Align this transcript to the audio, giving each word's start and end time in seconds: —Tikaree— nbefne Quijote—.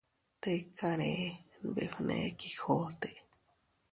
—Tikaree— 0.41 1.39
nbefne 1.67 2.19
Quijote—. 2.39 3.11